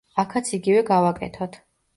[0.21, 1.63] აქაც იგივე გავაკეთოთ.